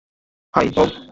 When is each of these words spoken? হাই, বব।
হাই, 0.53 0.67
বব। 0.75 0.91